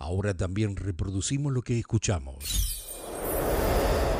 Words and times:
Ahora 0.00 0.32
también 0.32 0.76
reproducimos 0.76 1.52
lo 1.52 1.60
que 1.60 1.78
escuchamos. 1.78 2.88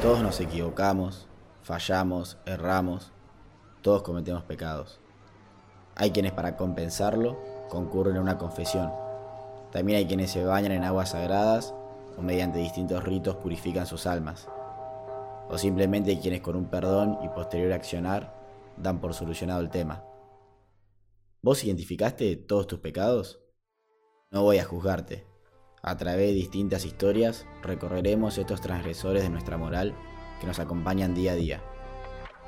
Todos 0.02 0.22
nos 0.22 0.38
equivocamos, 0.38 1.26
fallamos, 1.62 2.36
erramos, 2.44 3.12
todos 3.80 4.02
cometemos 4.02 4.42
pecados. 4.42 5.00
Hay 5.96 6.10
quienes 6.10 6.32
para 6.32 6.58
compensarlo 6.58 7.40
concurren 7.70 8.18
a 8.18 8.20
una 8.20 8.36
confesión. 8.36 8.92
También 9.72 9.96
hay 9.96 10.06
quienes 10.06 10.30
se 10.30 10.44
bañan 10.44 10.72
en 10.72 10.84
aguas 10.84 11.12
sagradas 11.12 11.74
o 12.18 12.20
mediante 12.20 12.58
distintos 12.58 13.02
ritos 13.02 13.36
purifican 13.36 13.86
sus 13.86 14.06
almas. 14.06 14.48
O 15.48 15.56
simplemente 15.56 16.10
hay 16.10 16.18
quienes 16.18 16.42
con 16.42 16.56
un 16.56 16.66
perdón 16.66 17.18
y 17.24 17.28
posterior 17.28 17.72
accionar 17.72 18.38
dan 18.76 19.00
por 19.00 19.14
solucionado 19.14 19.62
el 19.62 19.70
tema. 19.70 20.04
¿Vos 21.40 21.64
identificaste 21.64 22.36
todos 22.36 22.66
tus 22.66 22.80
pecados? 22.80 23.40
No 24.30 24.42
voy 24.42 24.58
a 24.58 24.64
juzgarte. 24.66 25.29
A 25.82 25.96
través 25.96 26.28
de 26.28 26.34
distintas 26.34 26.84
historias 26.84 27.46
recorreremos 27.62 28.36
estos 28.36 28.60
transgresores 28.60 29.22
de 29.22 29.30
nuestra 29.30 29.56
moral 29.56 29.94
que 30.38 30.46
nos 30.46 30.58
acompañan 30.58 31.14
día 31.14 31.32
a 31.32 31.36
día. 31.36 31.62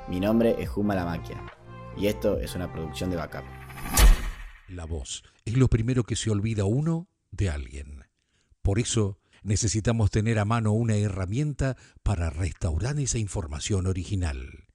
Mi 0.07 0.19
nombre 0.19 0.55
es 0.59 0.69
Juma 0.69 0.93
La 0.93 1.05
Maquia 1.05 1.43
y 1.97 2.07
esto 2.07 2.37
es 2.39 2.55
una 2.55 2.71
producción 2.71 3.09
de 3.09 3.15
Backup. 3.15 3.43
La 4.67 4.85
voz 4.85 5.23
es 5.45 5.57
lo 5.57 5.67
primero 5.67 6.03
que 6.03 6.15
se 6.15 6.29
olvida 6.29 6.65
uno 6.65 7.07
de 7.31 7.49
alguien. 7.49 8.03
Por 8.61 8.77
eso 8.77 9.17
necesitamos 9.41 10.11
tener 10.11 10.37
a 10.37 10.45
mano 10.45 10.71
una 10.73 10.95
herramienta 10.95 11.75
para 12.03 12.29
restaurar 12.29 12.99
esa 12.99 13.17
información 13.17 13.87
original. 13.87 14.67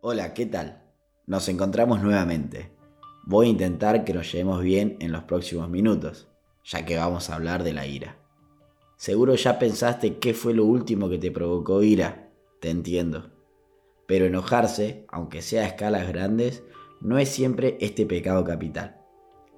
Hola, 0.00 0.34
¿qué 0.34 0.46
tal? 0.46 0.82
Nos 1.26 1.48
encontramos 1.48 2.02
nuevamente. 2.02 2.75
Voy 3.28 3.48
a 3.48 3.50
intentar 3.50 4.04
que 4.04 4.14
nos 4.14 4.30
llevemos 4.30 4.62
bien 4.62 4.96
en 5.00 5.10
los 5.10 5.24
próximos 5.24 5.68
minutos, 5.68 6.28
ya 6.64 6.86
que 6.86 6.96
vamos 6.96 7.28
a 7.28 7.34
hablar 7.34 7.64
de 7.64 7.72
la 7.72 7.84
ira. 7.84 8.18
Seguro 8.96 9.34
ya 9.34 9.58
pensaste 9.58 10.18
qué 10.18 10.32
fue 10.32 10.54
lo 10.54 10.64
último 10.64 11.08
que 11.08 11.18
te 11.18 11.32
provocó 11.32 11.82
ira, 11.82 12.30
te 12.60 12.70
entiendo. 12.70 13.32
Pero 14.06 14.26
enojarse, 14.26 15.06
aunque 15.08 15.42
sea 15.42 15.64
a 15.64 15.66
escalas 15.66 16.06
grandes, 16.06 16.62
no 17.00 17.18
es 17.18 17.28
siempre 17.28 17.76
este 17.80 18.06
pecado 18.06 18.44
capital. 18.44 19.00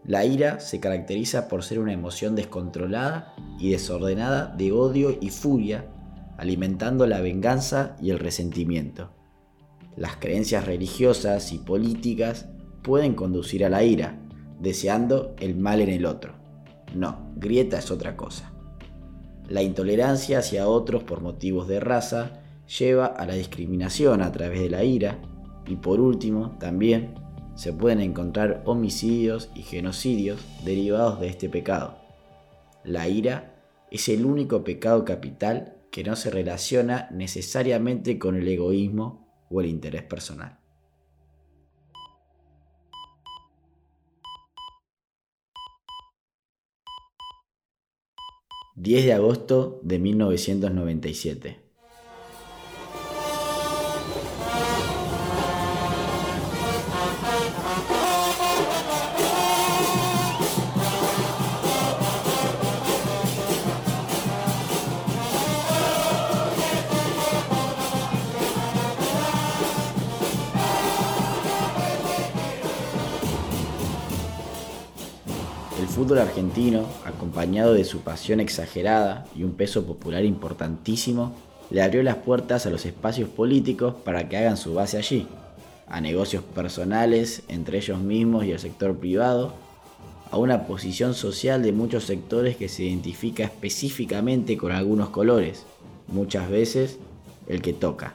La 0.03 0.25
ira 0.25 0.61
se 0.61 0.81
caracteriza 0.81 1.47
por 1.47 1.63
ser 1.63 1.79
una 1.79 1.93
emoción 1.93 2.37
descontrolada 2.37 3.35
y 3.61 3.73
desordenada 3.73 4.47
de 4.47 4.73
odio 4.73 5.19
y 5.21 5.29
furia, 5.29 5.93
alimentando 6.39 7.07
la 7.07 7.21
venganza 7.21 7.99
y 8.01 8.13
el 8.13 8.19
resentimiento. 8.19 9.11
Las 9.95 10.17
creencias 10.17 10.65
religiosas 10.65 11.53
y 11.53 11.59
políticas 11.59 12.49
pueden 12.89 13.13
conducir 13.13 13.67
a 13.67 13.69
la 13.69 13.85
ira, 13.85 14.19
deseando 14.61 15.35
el 15.41 15.57
mal 15.57 15.83
en 15.83 15.91
el 15.91 16.07
otro. 16.07 16.33
No, 16.95 17.35
grieta 17.37 17.79
es 17.79 17.91
otra 17.91 18.17
cosa. 18.17 18.51
La 19.47 19.61
intolerancia 19.61 20.39
hacia 20.39 20.67
otros 20.67 21.03
por 21.03 21.21
motivos 21.21 21.69
de 21.69 21.81
raza 21.81 22.41
lleva 22.79 23.05
a 23.05 23.27
la 23.27 23.35
discriminación 23.35 24.23
a 24.23 24.33
través 24.33 24.61
de 24.61 24.71
la 24.71 24.85
ira 24.85 25.19
y 25.67 25.77
por 25.77 26.01
último 26.01 26.57
también 26.59 27.15
se 27.57 27.75
pueden 27.75 28.01
encontrar 28.01 28.63
homicidios 28.65 29.51
y 29.55 29.65
genocidios 29.65 30.41
derivados 30.65 31.21
de 31.21 31.29
este 31.29 31.51
pecado. 31.51 31.99
La 32.85 33.07
ira 33.07 33.55
es 33.91 34.09
el 34.09 34.25
único 34.25 34.65
pecado 34.65 35.05
capital 35.05 35.77
que 35.91 36.05
no 36.05 36.17
se 36.17 36.31
relaciona 36.31 37.11
necesariamente 37.13 38.19
con 38.19 38.35
el 38.35 38.49
egoísmo 38.49 39.29
o 39.51 39.61
el 39.61 39.67
interés 39.67 40.05
personal. 40.05 40.58
...10 48.81 49.05
de 49.05 49.13
agosto 49.13 49.81
de 49.83 49.99
1997... 49.99 51.68
fútbol 76.09 76.21
argentino, 76.21 76.87
acompañado 77.05 77.75
de 77.75 77.85
su 77.85 78.01
pasión 78.01 78.41
exagerada 78.41 79.27
y 79.37 79.43
un 79.43 79.53
peso 79.53 79.85
popular 79.85 80.25
importantísimo, 80.25 81.35
le 81.69 81.83
abrió 81.83 82.03
las 82.03 82.17
puertas 82.17 82.65
a 82.65 82.71
los 82.71 82.87
espacios 82.87 83.29
políticos 83.29 83.95
para 84.07 84.27
que 84.27 84.39
hagan 84.39 84.57
su 84.57 84.73
base 84.73 84.97
allí, 84.97 85.27
a 85.87 86.01
negocios 86.01 86.43
personales 86.43 87.43
entre 87.49 87.77
ellos 87.77 88.01
mismos 88.01 88.47
y 88.47 88.53
el 88.53 88.59
sector 88.59 88.97
privado, 88.97 89.53
a 90.31 90.39
una 90.39 90.67
posición 90.67 91.13
social 91.13 91.63
de 91.63 91.73
muchos 91.73 92.05
sectores 92.05 92.57
que 92.57 92.71
se 92.71 92.85
identifica 92.85 93.45
específicamente 93.45 94.57
con 94.57 94.73
algunos 94.73 95.11
colores, 95.11 95.67
muchas 96.07 96.49
veces 96.49 96.97
el 97.49 97.61
que 97.61 97.75
toca. 97.75 98.15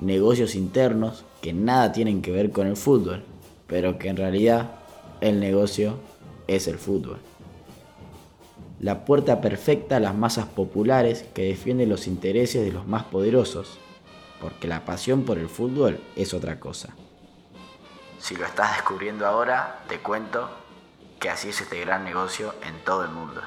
Negocios 0.00 0.56
internos 0.56 1.24
que 1.40 1.52
nada 1.52 1.92
tienen 1.92 2.20
que 2.20 2.32
ver 2.32 2.50
con 2.50 2.66
el 2.66 2.76
fútbol, 2.76 3.22
pero 3.68 3.96
que 3.96 4.08
en 4.08 4.16
realidad 4.16 4.72
el 5.20 5.38
negocio 5.38 6.00
es 6.46 6.68
el 6.68 6.78
fútbol. 6.78 7.18
La 8.80 9.04
puerta 9.04 9.40
perfecta 9.40 9.96
a 9.96 10.00
las 10.00 10.14
masas 10.14 10.46
populares 10.46 11.24
que 11.34 11.44
defienden 11.44 11.88
los 11.88 12.06
intereses 12.06 12.64
de 12.64 12.72
los 12.72 12.86
más 12.86 13.04
poderosos, 13.04 13.78
porque 14.40 14.68
la 14.68 14.84
pasión 14.84 15.24
por 15.24 15.38
el 15.38 15.48
fútbol 15.48 15.98
es 16.14 16.34
otra 16.34 16.60
cosa. 16.60 16.94
Si 18.18 18.36
lo 18.36 18.44
estás 18.44 18.76
descubriendo 18.76 19.26
ahora, 19.26 19.82
te 19.88 19.98
cuento 19.98 20.50
que 21.18 21.30
así 21.30 21.48
es 21.48 21.60
este 21.60 21.80
gran 21.80 22.04
negocio 22.04 22.54
en 22.66 22.84
todo 22.84 23.04
el 23.04 23.10
mundo. 23.10 23.40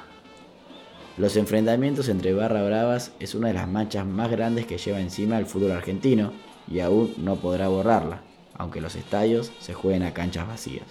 Los 1.17 1.35
enfrentamientos 1.35 2.07
entre 2.07 2.33
barra 2.33 2.63
bravas 2.63 3.11
es 3.19 3.35
una 3.35 3.49
de 3.49 3.53
las 3.53 3.67
manchas 3.67 4.05
más 4.05 4.31
grandes 4.31 4.65
que 4.65 4.77
lleva 4.77 4.99
encima 4.99 5.37
el 5.37 5.45
fútbol 5.45 5.71
argentino 5.71 6.31
y 6.67 6.79
aún 6.79 7.13
no 7.17 7.35
podrá 7.35 7.67
borrarla, 7.67 8.21
aunque 8.55 8.81
los 8.81 8.95
estadios 8.95 9.51
se 9.59 9.73
jueguen 9.73 10.03
a 10.03 10.13
canchas 10.13 10.47
vacías. 10.47 10.87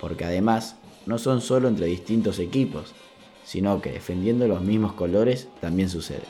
Porque 0.00 0.24
además, 0.24 0.76
no 1.06 1.18
son 1.18 1.40
solo 1.40 1.68
entre 1.68 1.86
distintos 1.86 2.38
equipos, 2.38 2.92
sino 3.44 3.80
que 3.80 3.92
defendiendo 3.92 4.48
los 4.48 4.62
mismos 4.62 4.94
colores 4.94 5.48
también 5.60 5.88
sucede. 5.88 6.24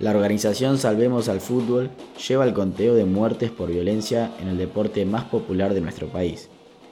La 0.00 0.10
organización 0.10 0.78
Salvemos 0.78 1.28
al 1.28 1.40
Fútbol 1.40 1.90
lleva 2.28 2.44
el 2.44 2.54
conteo 2.54 2.94
de 2.94 3.04
muertes 3.04 3.50
por 3.50 3.70
violencia 3.70 4.32
en 4.40 4.48
el 4.48 4.56
deporte 4.56 5.04
más 5.04 5.24
popular 5.24 5.74
de 5.74 5.80
nuestro 5.80 6.08
país, 6.08 6.48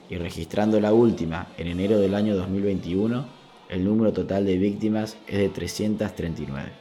y 0.09 0.17
registrando 0.17 0.79
la 0.79 0.93
última 0.93 1.47
en 1.57 1.67
enero 1.67 1.99
del 1.99 2.15
año 2.15 2.35
2021, 2.35 3.25
el 3.69 3.85
número 3.85 4.11
total 4.11 4.45
de 4.45 4.57
víctimas 4.57 5.17
es 5.27 5.37
de 5.37 5.49
339, 5.49 6.71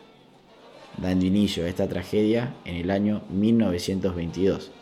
dando 0.97 1.27
inicio 1.27 1.65
a 1.65 1.69
esta 1.69 1.89
tragedia 1.89 2.55
en 2.65 2.77
el 2.77 2.91
año 2.91 3.23
1922 3.31 4.73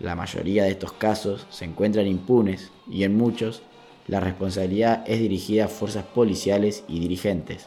la 0.00 0.14
mayoría 0.14 0.64
de 0.64 0.70
estos 0.70 0.92
casos 0.92 1.46
se 1.50 1.64
encuentran 1.64 2.06
impunes 2.06 2.70
y 2.90 3.04
en 3.04 3.16
muchos 3.16 3.62
la 4.06 4.20
responsabilidad 4.20 5.04
es 5.06 5.20
dirigida 5.20 5.64
a 5.64 5.68
fuerzas 5.68 6.04
policiales 6.04 6.84
y 6.88 7.00
dirigentes. 7.00 7.66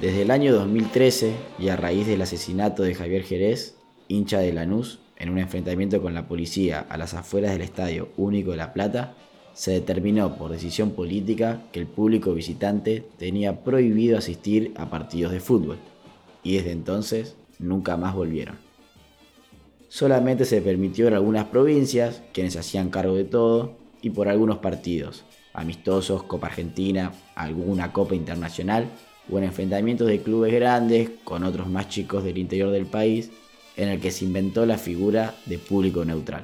Desde 0.00 0.22
el 0.22 0.30
año 0.30 0.52
2013 0.52 1.32
y 1.58 1.68
a 1.68 1.76
raíz 1.76 2.06
del 2.06 2.22
asesinato 2.22 2.82
de 2.82 2.94
Javier 2.94 3.22
Jerez, 3.22 3.76
hincha 4.08 4.40
de 4.40 4.52
Lanús, 4.52 4.98
en 5.16 5.30
un 5.30 5.38
enfrentamiento 5.38 6.02
con 6.02 6.12
la 6.12 6.26
policía 6.26 6.84
a 6.88 6.96
las 6.98 7.14
afueras 7.14 7.52
del 7.52 7.62
Estadio 7.62 8.08
Único 8.16 8.50
de 8.50 8.56
La 8.56 8.72
Plata, 8.72 9.14
se 9.54 9.70
determinó 9.70 10.36
por 10.36 10.50
decisión 10.50 10.90
política 10.90 11.62
que 11.70 11.78
el 11.78 11.86
público 11.86 12.34
visitante 12.34 13.06
tenía 13.18 13.62
prohibido 13.62 14.18
asistir 14.18 14.74
a 14.76 14.90
partidos 14.90 15.32
de 15.32 15.38
fútbol 15.38 15.78
y 16.42 16.56
desde 16.56 16.72
entonces 16.72 17.36
nunca 17.60 17.96
más 17.96 18.16
volvieron 18.16 18.63
solamente 19.94 20.44
se 20.44 20.60
permitió 20.60 21.06
en 21.06 21.14
algunas 21.14 21.44
provincias, 21.44 22.20
quienes 22.32 22.56
hacían 22.56 22.90
cargo 22.90 23.14
de 23.14 23.22
todo, 23.22 23.76
y 24.02 24.10
por 24.10 24.28
algunos 24.28 24.58
partidos, 24.58 25.22
amistosos, 25.52 26.24
Copa 26.24 26.48
Argentina, 26.48 27.12
alguna 27.36 27.92
Copa 27.92 28.16
Internacional, 28.16 28.88
o 29.30 29.38
en 29.38 29.44
enfrentamientos 29.44 30.08
de 30.08 30.20
clubes 30.20 30.52
grandes 30.52 31.10
con 31.22 31.44
otros 31.44 31.68
más 31.68 31.88
chicos 31.88 32.24
del 32.24 32.38
interior 32.38 32.72
del 32.72 32.86
país, 32.86 33.30
en 33.76 33.88
el 33.88 34.00
que 34.00 34.10
se 34.10 34.24
inventó 34.24 34.66
la 34.66 34.78
figura 34.78 35.36
de 35.46 35.58
público 35.58 36.04
neutral. 36.04 36.42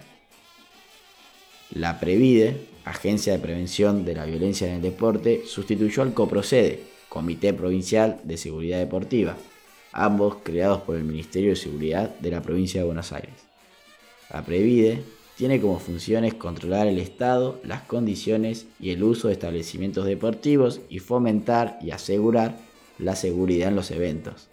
La 1.75 1.99
Previde, 1.99 2.69
Agencia 2.85 3.33
de 3.33 3.41
Prevención 3.41 4.05
de 4.05 4.15
la 4.15 4.27
Violencia 4.27 4.69
en 4.69 4.75
el 4.75 4.83
Deporte, 4.83 5.43
sustituyó 5.45 6.03
al 6.03 6.15
COPROCEDE, 6.15 6.85
Comité 7.09 7.53
Provincial 7.53 8.21
de 8.23 8.37
Seguridad 8.37 8.79
Deportiva, 8.79 9.37
ambos 9.93 10.37
creados 10.43 10.83
por 10.83 10.97
el 10.97 11.05
Ministerio 11.05 11.51
de 11.51 11.57
Seguridad 11.57 12.15
de 12.19 12.31
la 12.31 12.43
provincia 12.43 12.81
de 12.81 12.87
Buenos 12.87 13.13
Aires. 13.13 13.35
La 14.33 14.45
Previde 14.45 15.03
tiene 15.37 15.61
como 15.61 15.79
funciones 15.79 16.35
controlar 16.35 16.87
el 16.87 16.99
estado, 16.99 17.61
las 17.65 17.83
condiciones 17.83 18.67
y 18.79 18.91
el 18.91 19.03
uso 19.03 19.29
de 19.29 19.35
establecimientos 19.35 20.05
deportivos 20.05 20.81
y 20.89 20.99
fomentar 20.99 21.79
y 21.83 21.93
asegurar 21.93 22.57
la 22.99 23.17
seguridad 23.17 23.69
en 23.69 23.77
los 23.77 23.91
eventos. 23.91 24.49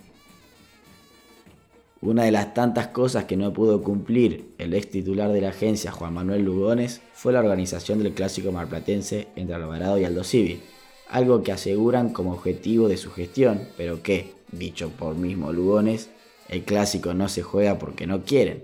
Una 2.00 2.24
de 2.24 2.32
las 2.32 2.54
tantas 2.54 2.88
cosas 2.88 3.26
que 3.26 3.36
no 3.36 3.54
pudo 3.54 3.84
cumplir 3.84 4.54
el 4.60 4.74
ex 4.76 4.92
titular 4.92 5.32
de 5.32 5.42
la 5.42 5.50
agencia 5.50 5.92
Juan 5.92 6.14
Manuel 6.14 6.44
Lugones 6.44 7.02
fue 7.14 7.34
la 7.34 7.40
organización 7.40 8.02
del 8.02 8.14
clásico 8.14 8.52
marplatense 8.52 9.28
entre 9.36 9.56
Alvarado 9.56 9.98
y 9.98 10.06
Aldo 10.06 10.24
Civi, 10.24 10.62
algo 11.10 11.42
que 11.42 11.52
aseguran 11.52 12.14
como 12.14 12.34
objetivo 12.34 12.88
de 12.88 12.98
su 12.98 13.12
gestión, 13.12 13.68
pero 13.76 14.04
que, 14.04 14.37
dicho 14.52 14.90
por 14.90 15.16
mismo 15.16 15.52
Lugones, 15.52 16.10
el 16.50 16.64
clásico 16.64 17.14
no 17.14 17.30
se 17.30 17.44
juega 17.44 17.78
porque 17.78 18.08
no 18.08 18.24
quieren, 18.24 18.64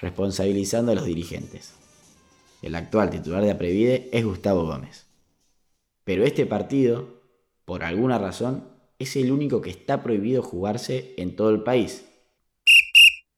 responsabilizando 0.00 0.92
a 0.92 0.94
los 0.94 1.04
dirigentes. 1.04 1.74
El 2.62 2.74
actual 2.74 3.10
titular 3.10 3.42
de 3.42 3.50
Aprevide 3.50 4.08
es 4.12 4.24
Gustavo 4.24 4.64
Gómez. 4.64 5.06
Pero 6.04 6.24
este 6.24 6.46
partido, 6.46 7.20
por 7.64 7.82
alguna 7.82 8.18
razón, 8.18 8.68
es 8.98 9.16
el 9.16 9.32
único 9.32 9.60
que 9.60 9.70
está 9.70 10.02
prohibido 10.02 10.42
jugarse 10.42 11.14
en 11.16 11.36
todo 11.36 11.50
el 11.50 11.62
país 11.62 12.04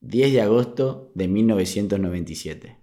10 0.01 0.33
de 0.33 0.41
agosto 0.43 1.11
de 1.15 1.27
1997. 1.27 2.77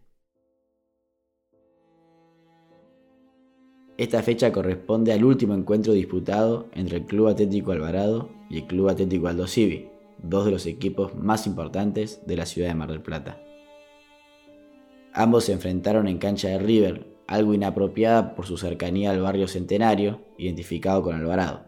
Esta 3.97 4.23
fecha 4.23 4.51
corresponde 4.51 5.13
al 5.13 5.23
último 5.23 5.53
encuentro 5.53 5.93
disputado 5.93 6.67
entre 6.73 6.97
el 6.97 7.05
Club 7.05 7.27
Atlético 7.27 7.71
Alvarado 7.71 8.29
y 8.53 8.57
el 8.57 8.67
Club 8.67 8.89
Atlético 8.89 9.27
Aldo 9.27 9.47
Civi, 9.47 9.87
dos 10.21 10.45
de 10.45 10.51
los 10.51 10.67
equipos 10.67 11.15
más 11.15 11.47
importantes 11.47 12.21
de 12.27 12.37
la 12.37 12.45
ciudad 12.45 12.67
de 12.67 12.75
Mar 12.75 12.91
del 12.91 13.01
Plata. 13.01 13.41
Ambos 15.11 15.45
se 15.45 15.53
enfrentaron 15.53 16.07
en 16.07 16.19
cancha 16.19 16.49
de 16.49 16.59
River, 16.59 17.07
algo 17.25 17.55
inapropiada 17.55 18.35
por 18.35 18.45
su 18.45 18.57
cercanía 18.57 19.09
al 19.09 19.21
barrio 19.21 19.47
Centenario, 19.47 20.21
identificado 20.37 21.01
con 21.01 21.15
Alvarado. 21.15 21.63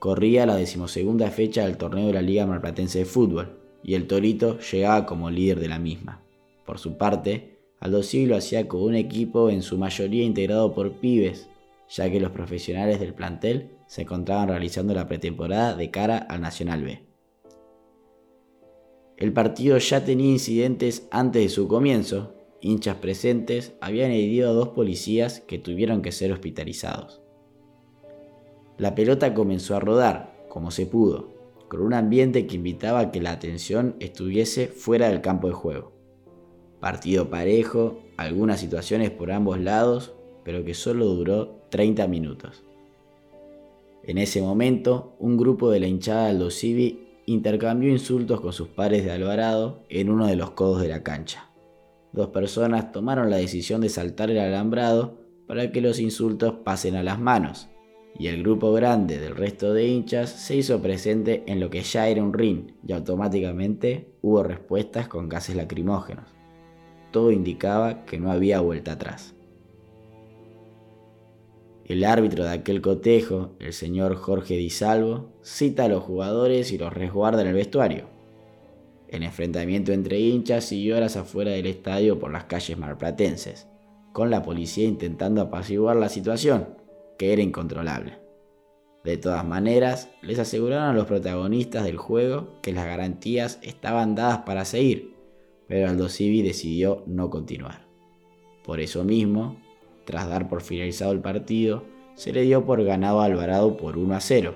Corría 0.00 0.46
la 0.46 0.56
decimosegunda 0.56 1.30
fecha 1.30 1.64
del 1.64 1.76
torneo 1.76 2.08
de 2.08 2.14
la 2.14 2.22
Liga 2.22 2.44
Marplatense 2.44 2.98
de 2.98 3.04
Fútbol, 3.04 3.60
y 3.84 3.94
el 3.94 4.08
Torito 4.08 4.58
llegaba 4.58 5.06
como 5.06 5.30
líder 5.30 5.60
de 5.60 5.68
la 5.68 5.78
misma. 5.78 6.24
Por 6.66 6.80
su 6.80 6.96
parte, 6.96 7.60
Aldo 7.78 8.00
lo 8.26 8.36
hacía 8.36 8.66
con 8.66 8.82
un 8.82 8.96
equipo 8.96 9.48
en 9.48 9.62
su 9.62 9.78
mayoría 9.78 10.24
integrado 10.24 10.74
por 10.74 10.94
pibes, 10.94 11.48
ya 11.92 12.10
que 12.10 12.20
los 12.20 12.30
profesionales 12.30 13.00
del 13.00 13.12
plantel 13.12 13.76
se 13.86 14.02
encontraban 14.02 14.48
realizando 14.48 14.94
la 14.94 15.06
pretemporada 15.06 15.76
de 15.76 15.90
cara 15.90 16.16
al 16.16 16.40
Nacional 16.40 16.82
B. 16.82 17.04
El 19.18 19.32
partido 19.32 19.76
ya 19.76 20.04
tenía 20.04 20.30
incidentes 20.30 21.06
antes 21.10 21.42
de 21.42 21.48
su 21.50 21.68
comienzo, 21.68 22.34
hinchas 22.60 22.96
presentes 22.96 23.74
habían 23.80 24.10
herido 24.10 24.48
a 24.48 24.54
dos 24.54 24.68
policías 24.68 25.40
que 25.40 25.58
tuvieron 25.58 26.00
que 26.00 26.12
ser 26.12 26.32
hospitalizados. 26.32 27.20
La 28.78 28.94
pelota 28.94 29.34
comenzó 29.34 29.76
a 29.76 29.80
rodar, 29.80 30.46
como 30.48 30.70
se 30.70 30.86
pudo, 30.86 31.34
con 31.68 31.82
un 31.82 31.92
ambiente 31.92 32.46
que 32.46 32.56
invitaba 32.56 33.00
a 33.00 33.10
que 33.12 33.20
la 33.20 33.32
atención 33.32 33.96
estuviese 34.00 34.66
fuera 34.66 35.08
del 35.08 35.20
campo 35.20 35.48
de 35.48 35.54
juego. 35.54 35.92
Partido 36.80 37.28
parejo, 37.28 38.00
algunas 38.16 38.60
situaciones 38.60 39.10
por 39.10 39.30
ambos 39.30 39.60
lados, 39.60 40.14
pero 40.42 40.64
que 40.64 40.74
solo 40.74 41.04
duró 41.06 41.61
30 41.72 42.06
minutos. 42.06 42.62
En 44.04 44.18
ese 44.18 44.42
momento, 44.42 45.16
un 45.18 45.38
grupo 45.38 45.70
de 45.70 45.80
la 45.80 45.86
hinchada 45.86 46.28
Aldo 46.28 46.50
Civi 46.50 47.08
intercambió 47.24 47.90
insultos 47.90 48.42
con 48.42 48.52
sus 48.52 48.68
pares 48.68 49.06
de 49.06 49.10
Alvarado 49.10 49.80
en 49.88 50.10
uno 50.10 50.26
de 50.26 50.36
los 50.36 50.50
codos 50.50 50.82
de 50.82 50.88
la 50.88 51.02
cancha. 51.02 51.50
Dos 52.12 52.28
personas 52.28 52.92
tomaron 52.92 53.30
la 53.30 53.38
decisión 53.38 53.80
de 53.80 53.88
saltar 53.88 54.30
el 54.30 54.38
alambrado 54.38 55.16
para 55.46 55.72
que 55.72 55.80
los 55.80 55.98
insultos 55.98 56.56
pasen 56.62 56.94
a 56.94 57.02
las 57.02 57.18
manos, 57.18 57.68
y 58.18 58.26
el 58.26 58.42
grupo 58.42 58.70
grande 58.74 59.18
del 59.18 59.34
resto 59.34 59.72
de 59.72 59.88
hinchas 59.88 60.28
se 60.28 60.56
hizo 60.56 60.82
presente 60.82 61.42
en 61.46 61.58
lo 61.58 61.70
que 61.70 61.80
ya 61.80 62.06
era 62.06 62.22
un 62.22 62.34
ring 62.34 62.72
y 62.86 62.92
automáticamente 62.92 64.12
hubo 64.20 64.42
respuestas 64.42 65.08
con 65.08 65.30
gases 65.30 65.56
lacrimógenos. 65.56 66.26
Todo 67.12 67.32
indicaba 67.32 68.04
que 68.04 68.20
no 68.20 68.30
había 68.30 68.60
vuelta 68.60 68.92
atrás. 68.92 69.34
El 71.84 72.04
árbitro 72.04 72.44
de 72.44 72.50
aquel 72.50 72.80
cotejo, 72.80 73.56
el 73.58 73.72
señor 73.72 74.14
Jorge 74.14 74.56
Di 74.56 74.70
Salvo, 74.70 75.32
cita 75.42 75.84
a 75.84 75.88
los 75.88 76.04
jugadores 76.04 76.72
y 76.72 76.78
los 76.78 76.92
resguarda 76.92 77.42
en 77.42 77.48
el 77.48 77.54
vestuario. 77.54 78.06
El 79.08 79.24
enfrentamiento 79.24 79.92
entre 79.92 80.20
hinchas 80.20 80.64
siguió 80.64 80.96
horas 80.96 81.16
afuera 81.16 81.50
del 81.50 81.66
estadio 81.66 82.18
por 82.18 82.30
las 82.30 82.44
calles 82.44 82.78
marplatenses, 82.78 83.66
con 84.12 84.30
la 84.30 84.42
policía 84.42 84.86
intentando 84.86 85.42
apaciguar 85.42 85.96
la 85.96 86.08
situación, 86.08 86.68
que 87.18 87.32
era 87.32 87.42
incontrolable. 87.42 88.18
De 89.04 89.16
todas 89.16 89.44
maneras, 89.44 90.10
les 90.22 90.38
aseguraron 90.38 90.90
a 90.90 90.94
los 90.94 91.06
protagonistas 91.06 91.84
del 91.84 91.96
juego 91.96 92.60
que 92.62 92.72
las 92.72 92.86
garantías 92.86 93.58
estaban 93.62 94.14
dadas 94.14 94.38
para 94.38 94.64
seguir, 94.64 95.16
pero 95.66 95.88
Aldo 95.88 96.08
Civi 96.08 96.42
decidió 96.42 97.02
no 97.06 97.28
continuar. 97.28 97.88
Por 98.62 98.78
eso 98.78 99.02
mismo, 99.02 99.60
tras 100.04 100.28
dar 100.28 100.48
por 100.48 100.62
finalizado 100.62 101.12
el 101.12 101.20
partido, 101.20 101.84
se 102.14 102.32
le 102.32 102.42
dio 102.42 102.64
por 102.64 102.82
ganado 102.84 103.20
a 103.20 103.24
Alvarado 103.24 103.76
por 103.76 103.96
1 103.98 104.14
a 104.14 104.20
0, 104.20 104.54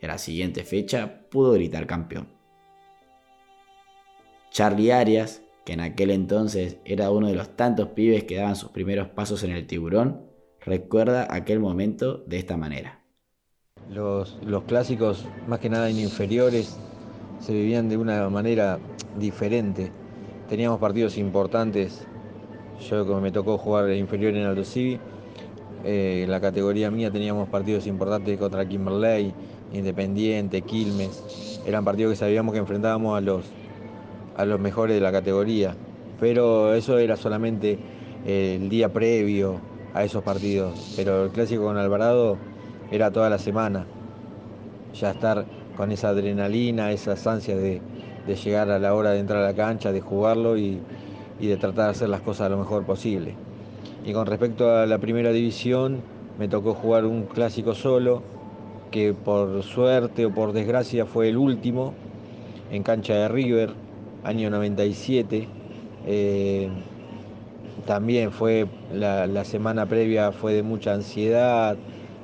y 0.00 0.04
a 0.04 0.08
la 0.08 0.18
siguiente 0.18 0.64
fecha 0.64 1.22
pudo 1.30 1.52
gritar 1.52 1.86
campeón. 1.86 2.28
Charlie 4.50 4.92
Arias, 4.92 5.42
que 5.64 5.74
en 5.74 5.80
aquel 5.80 6.10
entonces 6.10 6.78
era 6.84 7.10
uno 7.10 7.28
de 7.28 7.34
los 7.34 7.56
tantos 7.56 7.88
pibes 7.88 8.24
que 8.24 8.36
daban 8.36 8.56
sus 8.56 8.70
primeros 8.70 9.08
pasos 9.08 9.42
en 9.44 9.50
el 9.50 9.66
tiburón, 9.66 10.22
recuerda 10.60 11.28
aquel 11.30 11.60
momento 11.60 12.24
de 12.26 12.38
esta 12.38 12.56
manera. 12.56 13.02
Los, 13.90 14.38
clásicos, 14.66 15.26
más 15.46 15.60
que 15.60 15.70
nada 15.70 15.88
en 15.88 15.98
inferiores, 15.98 16.78
se 17.40 17.52
vivían 17.52 17.88
de 17.88 17.96
una 17.96 18.28
manera 18.28 18.78
diferente. 19.18 19.92
Teníamos 20.48 20.78
partidos 20.78 21.16
importantes. 21.16 22.06
Yo 22.80 23.06
como 23.06 23.20
me 23.20 23.32
tocó 23.32 23.58
jugar 23.58 23.90
inferior 23.90 24.34
en 24.34 24.44
Aldo 24.44 24.64
Civi, 24.64 24.98
eh, 25.84 26.22
en 26.24 26.30
la 26.30 26.40
categoría 26.40 26.90
mía 26.90 27.10
teníamos 27.10 27.48
partidos 27.48 27.86
importantes 27.86 28.38
contra 28.38 28.66
Kimberley, 28.66 29.32
Independiente, 29.72 30.62
Quilmes. 30.62 31.60
Eran 31.66 31.84
partidos 31.84 32.12
que 32.12 32.16
sabíamos 32.16 32.52
que 32.52 32.60
enfrentábamos 32.60 33.16
a 33.16 33.20
los, 33.20 33.44
a 34.36 34.44
los 34.44 34.58
mejores 34.60 34.94
de 34.94 35.00
la 35.00 35.12
categoría. 35.12 35.74
Pero 36.20 36.74
eso 36.74 36.98
era 36.98 37.16
solamente 37.16 37.78
el 38.26 38.68
día 38.68 38.92
previo, 38.92 39.60
a 39.94 40.04
esos 40.04 40.22
partidos. 40.22 40.94
Pero 40.96 41.24
el 41.24 41.30
clásico 41.30 41.64
con 41.64 41.76
Alvarado 41.76 42.38
era 42.90 43.10
toda 43.10 43.28
la 43.30 43.38
semana. 43.38 43.86
Ya 44.94 45.10
estar 45.10 45.44
con 45.76 45.92
esa 45.92 46.10
adrenalina, 46.10 46.92
esas 46.92 47.26
ansias 47.26 47.58
de, 47.58 47.80
llegar 48.26 48.70
a 48.70 48.78
la 48.78 48.94
hora 48.94 49.10
de 49.10 49.20
entrar 49.20 49.42
a 49.42 49.46
la 49.46 49.54
cancha, 49.54 49.90
de 49.90 50.00
jugarlo 50.00 50.58
y, 50.58 50.80
de 51.46 51.56
tratar 51.56 51.86
de 51.86 51.90
hacer 51.92 52.08
las 52.08 52.20
cosas 52.20 52.50
lo 52.50 52.58
mejor 52.58 52.84
posible. 52.84 53.34
Y 54.04 54.12
con 54.12 54.26
respecto 54.26 54.70
a 54.70 54.86
la 54.86 54.98
primera 54.98 55.30
división, 55.30 56.00
me 56.38 56.48
tocó 56.48 56.74
jugar 56.74 57.04
un 57.04 57.24
clásico 57.24 57.74
solo, 57.74 58.22
que 58.90 59.14
por 59.14 59.62
suerte 59.62 60.26
o 60.26 60.34
por 60.34 60.52
desgracia 60.52 61.06
fue 61.06 61.28
el 61.28 61.36
último, 61.36 61.94
en 62.70 62.82
cancha 62.82 63.14
de 63.14 63.28
River, 63.28 63.70
año 64.24 64.50
97 64.50 65.48
también 67.86 68.32
fue 68.32 68.66
la, 68.92 69.44
semana 69.44 69.86
previa 69.86 70.32
fue 70.32 70.52
de 70.52 70.62
mucha 70.62 70.94
ansiedad, 70.94 71.76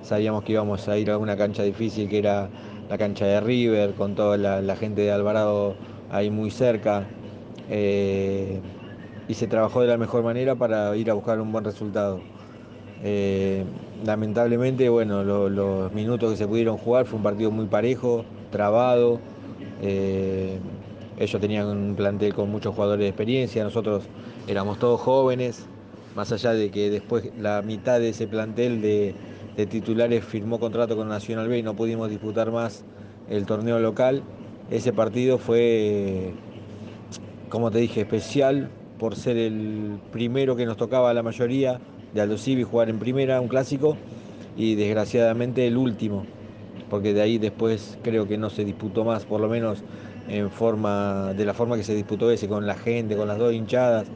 sabíamos 0.03 0.45
que 0.45 0.53
íbamos 0.53 0.89
a 0.89 0.99
ir 0.99 1.11
a 1.11 1.19
una 1.19 1.37
cancha 1.37 1.63
difícil 1.63 2.09
que 2.09 2.19
era 2.19 2.49
la 2.89 2.99
cancha 2.99 3.27
de 3.27 3.41
River, 3.41 3.95
con 3.95 4.15
toda 4.15 4.37
la, 4.37 4.77
gente 4.77 5.03
de 5.03 5.11
Alvarado 5.13 5.75
ahí 6.11 6.31
muy 6.31 6.51
cerca. 6.51 7.07
Eh, 7.71 8.61
y 9.29 9.35
se 9.35 9.47
trabajó 9.47 9.81
de 9.81 9.89
la 9.89 9.97
mejor 9.97 10.23
manera 10.23 10.55
para 10.55 10.97
ir 10.97 11.11
a 11.11 11.15
buscar 11.15 11.41
un 11.41 11.53
buen 11.53 11.65
resultado. 11.65 12.21
Eh, 13.03 13.65
lamentablemente, 14.05 14.89
bueno, 14.89 15.25
los 15.25 15.93
minutos 15.93 16.33
que 16.33 16.37
se 16.37 16.47
pudieron 16.47 16.77
jugar 16.77 17.07
fue 17.07 17.19
un 17.19 17.23
partido 17.23 17.51
muy 17.51 17.67
parejo, 17.67 18.25
trabado. 18.51 19.21
Eh, 19.83 20.59
ellos 21.19 21.41
tenían 21.41 21.67
un 21.67 21.95
plantel 21.95 22.35
con 22.35 22.51
muchos 22.51 22.75
jugadores 22.75 23.05
de 23.05 23.09
experiencia, 23.09 23.63
nosotros 23.63 24.05
éramos 24.49 24.79
todos 24.79 25.01
jóvenes, 25.01 25.67
más 26.17 26.33
allá 26.33 26.53
de 26.53 26.71
que 26.71 26.91
después 26.91 27.31
la 27.39 27.63
mitad 27.63 28.01
de 28.01 28.09
ese 28.11 28.27
plantel 28.27 28.81
de, 28.81 29.15
titulares 29.67 30.25
firmó 30.25 30.59
contrato 30.59 30.97
con 30.97 31.09
Nacional 31.09 31.47
B 31.49 31.59
y 31.59 31.63
no 31.63 31.75
pudimos 31.75 32.11
disputar 32.11 32.51
más 32.51 32.85
el 33.31 33.47
torneo 33.47 33.79
local. 33.79 34.23
Ese 34.71 34.93
partido 34.93 35.39
fue, 35.39 36.33
como 37.49 37.71
te 37.71 37.79
dije, 37.79 38.01
especial 38.01 38.71
por 38.99 39.17
ser 39.17 39.37
el 39.37 39.99
primero 40.13 40.57
que 40.57 40.67
nos 40.67 40.77
tocaba 40.77 41.11
a 41.11 41.15
la 41.15 41.23
mayoría 41.23 41.81
de 42.13 42.21
Aldo 42.21 42.39
Civi 42.39 42.63
jugar 42.63 42.89
en 42.89 42.99
primera, 42.99 43.41
un 43.41 43.49
clásico, 43.49 43.97
y 44.57 44.77
desgraciadamente 44.77 45.67
el 45.67 45.77
último, 45.77 46.25
porque 46.89 47.13
de 47.13 47.23
ahí 47.23 47.39
después 47.39 47.99
creo 48.03 48.29
que 48.29 48.39
no 48.39 48.51
se 48.51 48.65
disputó 48.65 49.05
más, 49.05 49.25
por 49.25 49.41
lo 49.41 49.49
menos 49.49 49.83
en 50.29 50.51
forma, 50.51 51.35
de 51.35 51.45
la 51.45 51.55
forma 51.55 51.77
que 51.77 51.83
se 51.83 51.95
disputó 51.95 52.31
ese, 52.31 52.49
con 52.49 52.67
la 52.67 52.75
gente, 52.75 53.17
con 53.17 53.29
las 53.29 53.39
dos 53.39 53.53
hinchadas. 53.53 54.07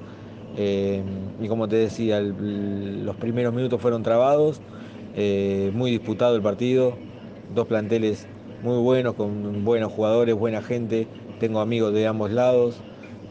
Eh, 0.57 1.03
y 1.41 1.49
como 1.49 1.69
te 1.69 1.77
decía, 1.77 2.21
los 2.21 3.17
primeros 3.17 3.53
minutos 3.53 3.81
fueron 3.81 4.03
trabados, 4.03 4.61
eh, 5.15 5.71
muy 5.75 5.91
disputado 5.91 6.37
el 6.37 6.43
partido, 6.43 6.97
dos 7.55 7.67
planteles 7.67 8.27
muy 8.63 8.79
buenos, 8.79 9.15
con 9.15 9.65
buenos 9.65 9.93
jugadores, 9.93 10.35
buena 10.35 10.63
gente, 10.63 11.07
tengo 11.39 11.61
amigos 11.61 11.93
de 11.93 12.07
ambos 12.07 12.31
lados. 12.31 12.81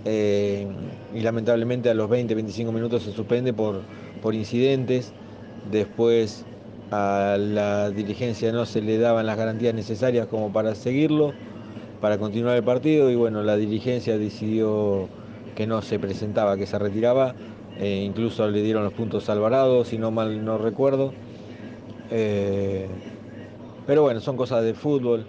Eh, 0.09 0.65
y 1.13 1.19
lamentablemente 1.19 1.89
a 1.89 1.93
los 1.93 2.09
20-25 2.09 2.71
minutos 2.71 3.03
se 3.03 3.11
suspende 3.11 3.51
por, 3.51 3.81
por 4.21 4.33
incidentes. 4.33 5.11
Después 5.69 6.45
a 6.91 7.35
la 7.37 7.91
dirigencia 7.91 8.53
no 8.53 8.65
se 8.65 8.81
le 8.81 8.97
daban 8.97 9.25
las 9.25 9.37
garantías 9.37 9.73
necesarias 9.73 10.27
como 10.27 10.53
para 10.53 10.75
seguirlo, 10.75 11.33
para 11.99 12.17
continuar 12.17 12.55
el 12.55 12.63
partido 12.63 13.11
y 13.11 13.15
bueno, 13.15 13.43
la 13.43 13.57
dirigencia 13.57 14.17
decidió 14.17 15.09
que 15.55 15.67
no 15.67 15.81
se 15.81 15.99
presentaba, 15.99 16.55
que 16.55 16.65
se 16.65 16.79
retiraba, 16.79 17.35
eh, 17.77 18.03
incluso 18.05 18.49
le 18.49 18.61
dieron 18.61 18.85
los 18.85 18.93
puntos 18.93 19.27
a 19.27 19.33
Alvarado, 19.33 19.83
si 19.83 19.97
no 19.97 20.11
mal 20.11 20.45
no 20.45 20.57
recuerdo. 20.57 21.11
Eh, 22.11 22.87
pero 23.85 24.03
bueno, 24.03 24.21
son 24.21 24.37
cosas 24.37 24.63
de 24.63 24.73
fútbol. 24.73 25.25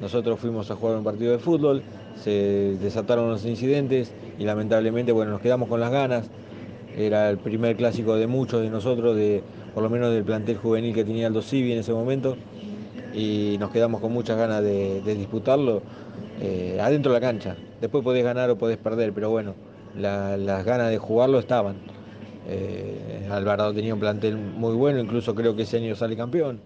Nosotros 0.00 0.40
fuimos 0.40 0.70
a 0.70 0.74
jugar 0.74 0.96
un 0.96 1.04
partido 1.04 1.30
de 1.30 1.38
fútbol, 1.38 1.82
se 2.22 2.76
desataron 2.80 3.28
los 3.28 3.44
incidentes 3.44 4.12
y 4.38 4.44
lamentablemente 4.44 5.12
bueno, 5.12 5.32
nos 5.32 5.40
quedamos 5.40 5.68
con 5.68 5.80
las 5.80 5.90
ganas. 5.90 6.30
Era 6.96 7.30
el 7.30 7.38
primer 7.38 7.76
clásico 7.76 8.16
de 8.16 8.26
muchos 8.26 8.62
de 8.62 8.70
nosotros, 8.70 9.16
de, 9.16 9.42
por 9.74 9.82
lo 9.82 9.90
menos 9.90 10.12
del 10.12 10.24
plantel 10.24 10.56
juvenil 10.56 10.94
que 10.94 11.04
tenía 11.04 11.28
Aldo 11.28 11.42
Civi 11.42 11.72
en 11.72 11.78
ese 11.78 11.92
momento, 11.92 12.36
y 13.14 13.56
nos 13.60 13.70
quedamos 13.70 14.00
con 14.00 14.12
muchas 14.12 14.36
ganas 14.36 14.62
de, 14.62 15.00
disputarlo 15.04 15.82
eh, 16.40 16.78
adentro 16.80 17.12
de 17.12 17.20
la 17.20 17.26
cancha. 17.26 17.56
Después 17.80 18.02
podés 18.02 18.24
ganar 18.24 18.50
o 18.50 18.58
podés 18.58 18.78
perder, 18.78 19.12
pero 19.12 19.30
bueno, 19.30 19.54
las 19.96 20.64
ganas 20.64 20.90
de 20.90 20.98
jugarlo 20.98 21.38
estaban. 21.38 21.76
Eh, 22.48 23.28
Alvarado 23.30 23.74
tenía 23.74 23.94
un 23.94 24.00
plantel 24.00 24.36
muy 24.36 24.74
bueno, 24.74 24.98
incluso 24.98 25.34
creo 25.34 25.54
que 25.54 25.62
ese 25.62 25.76
año 25.76 25.94
sale 25.94 26.16
campeón. 26.16 26.60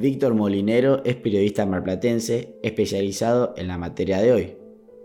Víctor 0.00 0.32
Molinero 0.32 1.04
es 1.04 1.16
periodista 1.16 1.66
marplatense 1.66 2.58
especializado 2.62 3.52
en 3.58 3.68
la 3.68 3.76
materia 3.76 4.18
de 4.18 4.32
hoy. 4.32 4.56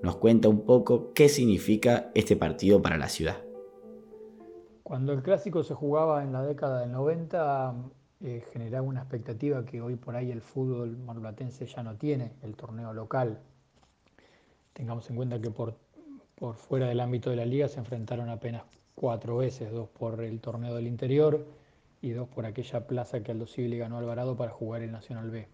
Nos 0.01 0.15
cuenta 0.15 0.47
un 0.47 0.61
poco 0.61 1.11
qué 1.13 1.27
significa 1.27 2.11
este 2.15 2.37
partido 2.37 2.81
para 2.81 2.95
la 2.95 3.09
ciudad. 3.09 3.35
Cuando 4.83 5.11
el 5.11 5.21
clásico 5.21 5.63
se 5.63 5.73
jugaba 5.73 6.23
en 6.23 6.31
la 6.31 6.43
década 6.43 6.79
del 6.79 6.93
90, 6.93 7.75
eh, 8.21 8.45
generaba 8.53 8.87
una 8.87 9.01
expectativa 9.01 9.65
que 9.65 9.81
hoy 9.81 9.97
por 9.97 10.15
ahí 10.15 10.31
el 10.31 10.39
fútbol 10.39 10.97
marplatense 10.97 11.65
ya 11.65 11.83
no 11.83 11.95
tiene, 11.97 12.31
el 12.41 12.55
torneo 12.55 12.93
local. 12.93 13.41
Tengamos 14.71 15.09
en 15.09 15.17
cuenta 15.17 15.41
que 15.41 15.51
por, 15.51 15.75
por 16.35 16.55
fuera 16.55 16.87
del 16.87 17.01
ámbito 17.01 17.29
de 17.29 17.35
la 17.35 17.45
liga 17.45 17.67
se 17.67 17.79
enfrentaron 17.79 18.29
apenas 18.29 18.63
cuatro 18.95 19.35
veces, 19.35 19.73
dos 19.73 19.89
por 19.89 20.23
el 20.23 20.39
torneo 20.39 20.73
del 20.73 20.87
interior 20.87 21.64
y 22.05 22.11
dos 22.11 22.29
por 22.29 22.45
aquella 22.45 22.85
plaza 22.85 23.23
que 23.23 23.31
Aldo 23.31 23.47
Civi 23.47 23.77
ganó 23.77 23.95
a 23.95 23.99
Alvarado 23.99 24.37
para 24.37 24.51
jugar 24.51 24.83
el 24.83 24.91
Nacional 24.91 25.31
B. 25.31 25.47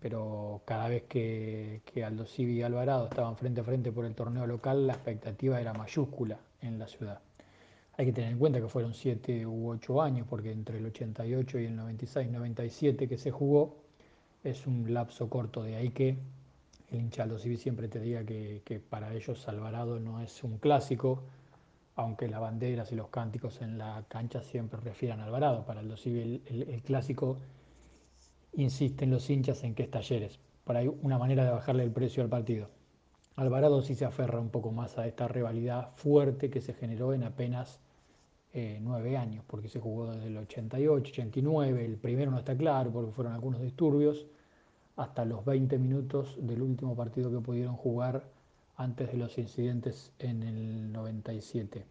Pero 0.00 0.62
cada 0.64 0.88
vez 0.88 1.02
que, 1.02 1.82
que 1.84 2.02
Aldo 2.02 2.24
Civi 2.24 2.54
y 2.54 2.62
Alvarado 2.62 3.04
estaban 3.08 3.36
frente 3.36 3.60
a 3.60 3.64
frente 3.64 3.92
por 3.92 4.06
el 4.06 4.14
torneo 4.14 4.46
local, 4.46 4.86
la 4.86 4.94
expectativa 4.94 5.60
era 5.60 5.74
mayúscula 5.74 6.38
en 6.62 6.78
la 6.78 6.88
ciudad. 6.88 7.20
Hay 7.98 8.06
que 8.06 8.12
tener 8.12 8.32
en 8.32 8.38
cuenta 8.38 8.58
que 8.58 8.68
fueron 8.68 8.94
siete 8.94 9.46
u 9.46 9.68
ocho 9.68 10.00
años, 10.00 10.26
porque 10.28 10.50
entre 10.50 10.78
el 10.78 10.86
88 10.86 11.58
y 11.58 11.66
el 11.66 11.78
96-97 11.78 13.06
que 13.06 13.18
se 13.18 13.30
jugó 13.30 13.76
es 14.42 14.66
un 14.66 14.94
lapso 14.94 15.28
corto, 15.28 15.62
de 15.62 15.76
ahí 15.76 15.90
que 15.90 16.16
el 16.90 17.00
hincha 17.00 17.24
Aldo 17.24 17.38
Civi 17.38 17.58
siempre 17.58 17.88
te 17.88 18.00
diga 18.00 18.24
que, 18.24 18.62
que 18.64 18.80
para 18.80 19.12
ellos 19.14 19.46
Alvarado 19.46 20.00
no 20.00 20.20
es 20.22 20.42
un 20.42 20.56
clásico, 20.56 21.22
aunque 21.94 22.28
las 22.28 22.40
banderas 22.40 22.92
y 22.92 22.96
los 22.96 23.08
cánticos 23.08 23.60
en 23.60 23.78
la 23.78 24.04
cancha 24.08 24.42
siempre 24.42 24.80
refieran 24.80 25.20
a 25.20 25.24
Alvarado. 25.24 25.64
Para 25.64 25.80
el, 25.80 25.90
el, 26.46 26.62
el 26.68 26.82
clásico 26.82 27.38
insisten 28.54 29.10
los 29.10 29.28
hinchas 29.30 29.64
en 29.64 29.74
que 29.74 29.84
es 29.84 29.90
talleres, 29.90 30.38
para 30.64 30.82
una 30.82 31.18
manera 31.18 31.44
de 31.44 31.50
bajarle 31.50 31.84
el 31.84 31.90
precio 31.90 32.22
al 32.22 32.28
partido. 32.28 32.68
Alvarado 33.36 33.80
sí 33.82 33.94
se 33.94 34.04
aferra 34.04 34.40
un 34.40 34.50
poco 34.50 34.72
más 34.72 34.98
a 34.98 35.06
esta 35.06 35.26
rivalidad 35.26 35.90
fuerte 35.96 36.50
que 36.50 36.60
se 36.60 36.74
generó 36.74 37.14
en 37.14 37.24
apenas 37.24 37.80
eh, 38.52 38.78
nueve 38.82 39.16
años, 39.16 39.42
porque 39.46 39.68
se 39.68 39.80
jugó 39.80 40.12
desde 40.12 40.26
el 40.26 40.36
88, 40.36 41.10
89, 41.10 41.84
el 41.84 41.96
primero 41.96 42.30
no 42.30 42.38
está 42.38 42.54
claro 42.54 42.92
porque 42.92 43.12
fueron 43.12 43.32
algunos 43.32 43.62
disturbios, 43.62 44.26
hasta 44.96 45.24
los 45.24 45.44
20 45.46 45.78
minutos 45.78 46.36
del 46.38 46.60
último 46.60 46.94
partido 46.94 47.30
que 47.30 47.40
pudieron 47.40 47.76
jugar 47.76 48.24
antes 48.76 49.10
de 49.12 49.18
los 49.18 49.38
incidentes 49.38 50.12
en 50.18 50.42
el 50.42 50.92
97. 50.92 51.84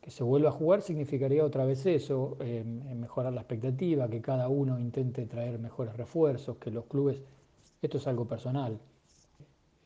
Que 0.00 0.10
se 0.10 0.22
vuelva 0.22 0.50
a 0.50 0.52
jugar 0.52 0.82
significaría 0.82 1.44
otra 1.44 1.64
vez 1.64 1.84
eso, 1.86 2.36
eh, 2.40 2.64
mejorar 2.64 3.32
la 3.32 3.40
expectativa, 3.40 4.08
que 4.08 4.20
cada 4.20 4.48
uno 4.48 4.78
intente 4.78 5.26
traer 5.26 5.58
mejores 5.58 5.96
refuerzos, 5.96 6.58
que 6.58 6.70
los 6.70 6.84
clubes, 6.86 7.22
esto 7.82 7.98
es 7.98 8.06
algo 8.06 8.26
personal, 8.26 8.78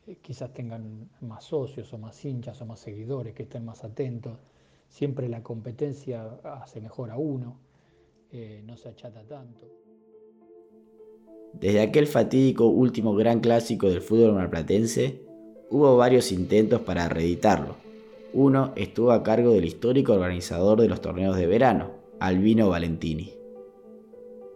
eh, 0.07 0.17
quizás 0.21 0.53
tengan 0.53 1.09
más 1.21 1.45
socios 1.45 1.91
o 1.93 1.97
más 1.97 2.23
hinchas 2.23 2.61
o 2.61 2.65
más 2.65 2.79
seguidores, 2.79 3.33
que 3.33 3.43
estén 3.43 3.65
más 3.65 3.83
atentos. 3.83 4.37
Siempre 4.89 5.27
la 5.27 5.41
competencia 5.41 6.39
hace 6.43 6.81
mejor 6.81 7.11
a 7.11 7.17
uno, 7.17 7.57
eh, 8.31 8.61
no 8.65 8.77
se 8.77 8.89
achata 8.89 9.23
tanto. 9.23 9.67
Desde 11.53 11.81
aquel 11.81 12.07
fatídico 12.07 12.67
último 12.67 13.13
gran 13.15 13.39
clásico 13.39 13.89
del 13.89 14.01
fútbol 14.01 14.33
marplatense, 14.33 15.21
hubo 15.71 15.95
varios 15.95 16.31
intentos 16.33 16.81
para 16.81 17.07
reeditarlo. 17.07 17.77
Uno 18.33 18.73
estuvo 18.75 19.11
a 19.11 19.23
cargo 19.23 19.53
del 19.53 19.65
histórico 19.65 20.13
organizador 20.13 20.81
de 20.81 20.89
los 20.89 21.01
torneos 21.01 21.37
de 21.37 21.47
verano, 21.47 21.91
Albino 22.19 22.69
Valentini. 22.69 23.33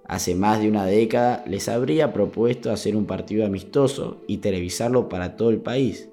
Hace 0.07 0.35
más 0.35 0.59
de 0.59 0.69
una 0.69 0.85
década 0.85 1.43
les 1.47 1.67
habría 1.67 2.13
propuesto 2.13 2.69
hacer 2.69 2.95
un 2.95 3.05
partido 3.05 3.45
amistoso 3.45 4.17
y 4.27 4.37
televisarlo 4.37 5.09
para 5.09 5.35
todo 5.35 5.49
el 5.49 5.57
país, 5.57 6.09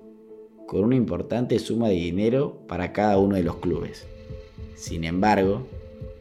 con 0.66 0.84
una 0.84 0.96
importante 0.96 1.58
suma 1.58 1.88
de 1.88 1.96
dinero 1.96 2.62
para 2.68 2.92
cada 2.92 3.18
uno 3.18 3.36
de 3.36 3.42
los 3.42 3.56
clubes. 3.56 4.06
Sin 4.76 5.04
embargo, 5.04 5.66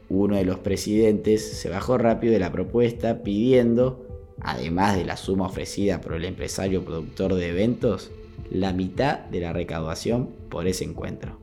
uno 0.08 0.36
de 0.36 0.44
los 0.44 0.58
presidentes 0.58 1.52
se 1.52 1.70
bajó 1.70 1.98
rápido 1.98 2.32
de 2.32 2.40
la 2.40 2.52
propuesta 2.52 3.22
pidiendo, 3.22 4.04
además 4.40 4.96
de 4.96 5.04
la 5.04 5.16
suma 5.16 5.46
ofrecida 5.46 6.00
por 6.00 6.14
el 6.14 6.24
empresario 6.24 6.84
productor 6.84 7.34
de 7.34 7.48
eventos, 7.48 8.10
la 8.50 8.72
mitad 8.72 9.18
de 9.20 9.40
la 9.40 9.52
recaudación 9.52 10.26
por 10.50 10.66
ese 10.66 10.84
encuentro. 10.84 11.38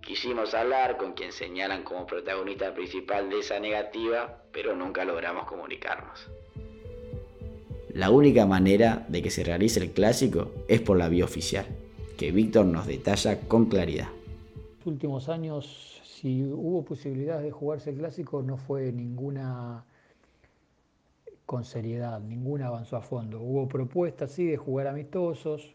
Quisimos 0.00 0.52
hablar 0.54 0.98
con 0.98 1.14
quien 1.14 1.32
señalan 1.32 1.82
como 1.82 2.06
protagonista 2.06 2.74
principal 2.74 3.30
de 3.30 3.40
esa 3.40 3.58
negativa, 3.58 4.42
pero 4.52 4.76
nunca 4.76 5.04
logramos 5.04 5.46
comunicarnos. 5.46 6.28
La 7.94 8.10
única 8.10 8.44
manera 8.44 9.06
de 9.08 9.22
que 9.22 9.30
se 9.30 9.44
realice 9.44 9.80
el 9.80 9.92
clásico 9.92 10.50
es 10.68 10.80
por 10.80 10.98
la 10.98 11.08
vía 11.08 11.24
oficial, 11.24 11.64
que 12.18 12.32
Víctor 12.32 12.66
nos 12.66 12.86
detalla 12.86 13.40
con 13.48 13.66
claridad. 13.66 14.08
Los 14.78 14.86
últimos 14.86 15.28
años, 15.28 16.02
si 16.04 16.42
hubo 16.44 16.84
posibilidad 16.84 17.40
de 17.40 17.50
jugarse 17.50 17.90
el 17.90 17.96
clásico, 17.96 18.42
no 18.42 18.56
fue 18.56 18.92
ninguna 18.92 19.84
con 21.46 21.64
seriedad, 21.64 22.20
ninguna 22.20 22.68
avanzó 22.68 22.96
a 22.96 23.02
fondo. 23.02 23.40
Hubo 23.40 23.68
propuestas, 23.68 24.32
sí, 24.32 24.46
de 24.46 24.56
jugar 24.56 24.86
amistosos, 24.86 25.74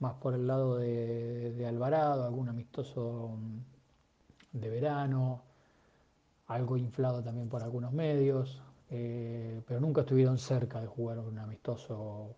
más 0.00 0.14
por 0.14 0.34
el 0.34 0.46
lado 0.46 0.76
de, 0.78 1.64
Alvarado, 1.66 2.24
algún 2.24 2.48
amistoso 2.48 3.36
de 4.52 4.68
verano, 4.70 5.42
algo 6.46 6.76
inflado 6.76 7.22
también 7.22 7.48
por 7.48 7.62
algunos 7.62 7.92
medios, 7.92 8.62
eh, 8.90 9.60
pero 9.66 9.80
nunca 9.80 10.02
estuvieron 10.02 10.38
cerca 10.38 10.80
de 10.80 10.86
jugar 10.86 11.18
un 11.18 11.38
amistoso, 11.38 12.36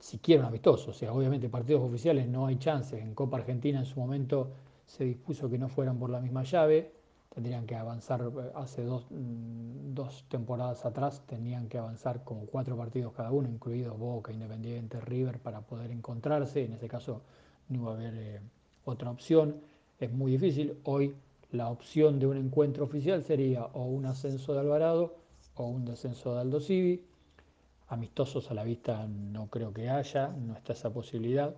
siquiera 0.00 0.42
un 0.42 0.48
amistoso. 0.48 0.90
O 0.90 0.94
sea, 0.94 1.12
obviamente 1.12 1.48
partidos 1.48 1.82
oficiales 1.82 2.28
no 2.28 2.46
hay 2.46 2.56
chances. 2.58 3.00
En 3.00 3.14
Copa 3.14 3.38
Argentina 3.38 3.80
en 3.80 3.86
su 3.86 4.00
momento 4.00 4.52
se 4.86 5.04
dispuso 5.04 5.48
que 5.50 5.58
no 5.58 5.68
fueran 5.68 5.98
por 5.98 6.10
la 6.10 6.20
misma 6.20 6.44
llave 6.44 7.01
tendrían 7.34 7.66
que 7.66 7.76
avanzar, 7.76 8.20
eh, 8.20 8.52
hace 8.54 8.82
mm, 8.82 9.94
dos, 9.94 10.24
temporadas 10.28 10.84
atrás, 10.84 11.22
tenían 11.26 11.68
que 11.68 11.78
avanzar 11.78 12.24
como 12.24 12.46
cuatro 12.46 12.76
partidos 12.76 13.12
cada 13.14 13.32
uno, 13.32 13.48
incluidos 13.48 13.98
Boca, 13.98 14.32
Independiente, 14.32 15.00
River, 15.00 15.38
para 15.38 15.60
poder 15.62 15.90
encontrarse. 15.90 16.64
En 16.64 16.74
ese 16.74 16.88
caso 16.88 17.22
no 17.68 17.76
iba 17.76 17.90
a 17.92 17.94
haber 17.94 18.14
eh, 18.16 18.40
otra 18.84 19.10
opción. 19.10 19.56
Es 19.98 20.12
muy 20.12 20.32
difícil. 20.32 20.78
Hoy 20.84 21.14
la 21.52 21.68
opción 21.68 22.18
de 22.18 22.26
un 22.26 22.36
encuentro 22.36 22.84
oficial 22.84 23.24
sería 23.24 23.64
o 23.64 23.84
un 23.84 24.06
ascenso 24.06 24.54
de 24.54 24.60
Alvarado 24.60 25.16
o 25.54 25.66
un 25.66 25.84
descenso 25.84 26.34
de 26.34 26.40
Aldo 26.40 26.60
Civi. 26.60 27.04
Amistosos 27.88 28.50
a 28.50 28.54
la 28.54 28.64
vista 28.64 29.06
no 29.06 29.48
creo 29.48 29.72
que 29.72 29.90
haya, 29.90 30.28
no 30.28 30.54
está 30.54 30.72
esa 30.72 30.90
posibilidad. 30.90 31.54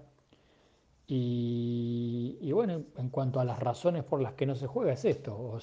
Y, 1.06 2.50
bueno, 2.52 2.82
en 2.96 3.08
cuanto 3.10 3.40
a 3.40 3.44
las 3.44 3.58
razones 3.58 4.04
por 4.04 4.20
las 4.20 4.34
que 4.34 4.46
no 4.46 4.54
se 4.54 4.66
juega, 4.66 4.92
es 4.92 5.04
esto. 5.04 5.58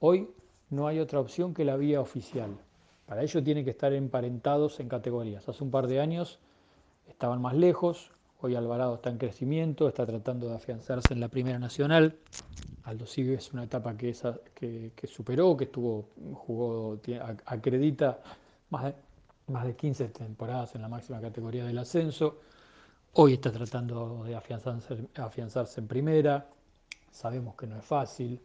hoy 0.00 0.30
no 0.70 0.86
hay 0.86 1.00
otra 1.00 1.20
opción 1.20 1.52
que 1.52 1.64
la 1.64 1.76
vía 1.76 2.00
oficial. 2.00 2.56
Para 3.06 3.22
ello 3.22 3.42
tienen 3.42 3.64
que 3.64 3.70
estar 3.70 3.92
emparentados 3.92 4.80
en 4.80 4.88
categorías. 4.88 5.46
Hace 5.48 5.62
un 5.62 5.70
par 5.70 5.86
de 5.86 6.00
años 6.00 6.38
estaban 7.06 7.42
más 7.42 7.54
lejos, 7.54 8.10
hoy 8.40 8.54
Alvarado 8.54 8.94
está 8.94 9.10
en 9.10 9.18
crecimiento, 9.18 9.88
está 9.88 10.06
tratando 10.06 10.48
de 10.48 10.54
afianzarse 10.54 11.12
en 11.12 11.20
la 11.20 11.28
Primera 11.28 11.58
Nacional. 11.58 12.16
Aldo 12.84 13.06
Sigue 13.06 13.34
es 13.34 13.52
una 13.52 13.64
etapa 13.64 13.96
que, 13.96 14.14
que, 14.54 15.06
superó, 15.06 15.56
que 15.56 15.64
estuvo, 15.64 16.08
jugó, 16.34 16.98
acredita 17.46 18.20
más 18.70 18.84
de, 18.84 18.94
más 19.48 19.66
de 19.66 19.74
15 19.74 20.08
temporadas 20.08 20.74
en 20.74 20.82
la 20.82 20.88
máxima 20.88 21.20
categoría 21.20 21.64
del 21.64 21.78
ascenso. 21.78 22.40
Hoy 23.16 23.34
está 23.34 23.52
tratando 23.52 24.24
de 24.24 24.34
afianzarse, 24.34 25.80
en 25.80 25.86
primera. 25.86 26.48
Sabemos 27.12 27.54
que 27.54 27.64
no 27.64 27.78
es 27.78 27.84
fácil. 27.84 28.40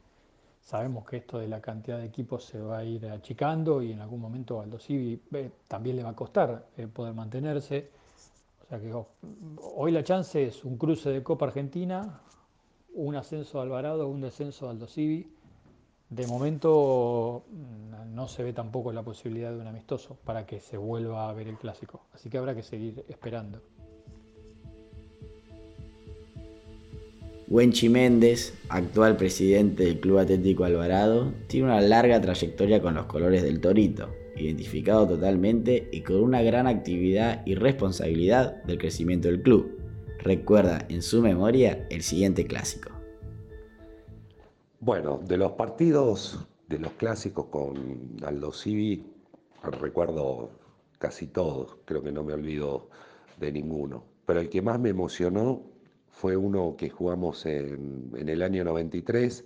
Sabemos 0.62 1.08
que 1.08 1.18
esto 1.18 1.40
de 1.40 1.48
la 1.48 1.60
cantidad 1.60 1.98
de 1.98 2.06
equipos 2.06 2.46
se 2.46 2.62
va 2.62 2.78
a 2.78 2.84
ir 2.84 3.08
achicando 3.08 3.82
y 3.82 3.94
en 3.94 4.00
algún 4.00 4.22
momento 4.22 4.62
Aldo 4.62 4.78
Civi 4.78 5.20
eh, 5.34 5.50
también 5.68 5.96
le 5.96 6.04
va 6.04 6.10
a 6.10 6.16
costar 6.16 6.68
eh, 6.78 6.86
poder 6.86 7.16
mantenerse. 7.16 7.90
O 8.64 8.68
sea 8.68 8.80
que 8.80 8.94
oh, 8.94 9.08
hoy 9.76 9.92
la 9.92 10.04
chance 10.04 10.46
es 10.46 10.64
un 10.64 10.78
cruce 10.78 11.10
de 11.10 11.24
Copa 11.24 11.48
Argentina, 11.48 12.22
un 12.94 13.16
ascenso 13.16 13.58
de 13.58 13.64
Alvarado, 13.64 14.08
un 14.08 14.22
descenso 14.22 14.66
de 14.66 14.72
Aldo. 14.74 14.88
De 16.10 16.28
momento 16.28 17.46
mm, 17.50 18.14
no 18.14 18.28
se 18.28 18.44
ve 18.44 18.54
tampoco 18.54 18.94
la 18.94 19.02
posibilidad 19.02 19.50
de 19.50 19.58
un 19.58 19.66
amistoso 19.66 20.20
para 20.24 20.46
que 20.46 20.60
se 20.60 20.78
vuelva 20.78 21.28
a 21.28 21.34
ver 21.34 21.48
el 21.48 21.58
clásico. 21.58 22.02
Así 22.14 22.30
que 22.30 22.38
habrá 22.38 22.54
que 22.54 22.62
seguir 22.62 23.04
esperando. 23.08 23.64
Wenchi 27.50 27.90
Méndez, 27.90 28.54
actual 28.70 29.18
presidente 29.18 29.84
del 29.84 30.00
Club 30.00 30.20
Atlético 30.20 30.66
Alvarado, 30.66 31.34
tiene 31.48 31.66
una 31.66 31.82
larga 31.82 32.22
trayectoria 32.22 32.80
con 32.80 32.94
los 32.94 33.08
colores 33.08 33.42
del 33.42 33.60
Torito, 33.60 34.10
identificado 34.36 35.08
totalmente 35.08 35.90
y 35.92 36.02
con 36.02 36.18
una 36.18 36.44
gran 36.44 36.68
actividad 36.68 37.42
y 37.48 37.56
responsabilidad 37.56 38.62
del 38.66 38.78
crecimiento 38.78 39.30
del 39.30 39.42
club. 39.42 39.80
Recuerda 40.20 40.86
en 40.90 41.02
su 41.02 41.24
memoria 41.24 41.88
el 41.90 42.04
siguiente 42.04 42.46
clásico. 42.46 42.92
Bueno, 44.80 45.20
de 45.28 45.38
los 45.38 45.54
partidos, 45.54 46.46
de 46.68 46.78
los 46.78 46.92
clásicos 46.94 47.48
con 47.48 48.16
Aldo 48.24 48.54
Civi, 48.54 49.08
recuerdo 49.82 50.52
casi 51.00 51.26
todos, 51.26 51.78
creo 51.86 52.04
que 52.04 52.12
no 52.12 52.24
me 52.24 52.34
olvido 52.34 52.92
de 53.40 53.52
ninguno, 53.52 54.04
pero 54.28 54.40
el 54.40 54.50
que 54.50 54.62
más 54.62 54.80
me 54.80 54.90
emocionó 54.90 55.79
fue 56.12 56.36
uno 56.36 56.76
que 56.78 56.90
jugamos 56.90 57.46
en, 57.46 58.12
el 58.16 58.42
año 58.42 58.64
93, 58.64 59.46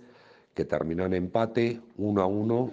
que 0.54 0.64
terminó 0.64 1.06
en 1.06 1.14
empate 1.14 1.80
1 1.96 2.22
a 2.22 2.26
1 2.26 2.72